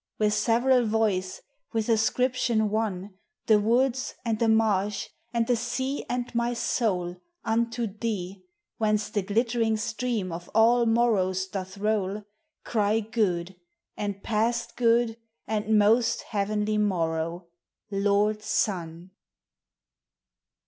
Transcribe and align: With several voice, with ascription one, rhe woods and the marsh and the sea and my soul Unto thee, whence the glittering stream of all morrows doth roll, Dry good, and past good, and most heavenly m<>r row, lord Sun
With 0.17 0.33
several 0.33 0.83
voice, 0.87 1.43
with 1.73 1.87
ascription 1.87 2.71
one, 2.71 3.13
rhe 3.47 3.61
woods 3.61 4.15
and 4.25 4.39
the 4.39 4.49
marsh 4.49 5.09
and 5.31 5.45
the 5.45 5.55
sea 5.55 6.03
and 6.09 6.33
my 6.33 6.55
soul 6.55 7.17
Unto 7.45 7.85
thee, 7.85 8.41
whence 8.79 9.09
the 9.11 9.21
glittering 9.21 9.77
stream 9.77 10.31
of 10.31 10.49
all 10.55 10.87
morrows 10.87 11.45
doth 11.45 11.77
roll, 11.77 12.23
Dry 12.65 13.01
good, 13.01 13.55
and 13.95 14.23
past 14.23 14.75
good, 14.75 15.17
and 15.45 15.77
most 15.77 16.23
heavenly 16.23 16.79
m<>r 16.79 17.17
row, 17.17 17.47
lord 17.91 18.41
Sun 18.41 19.11